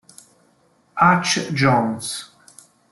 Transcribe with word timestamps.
Hutch 0.95 1.53
Jones 1.53 2.33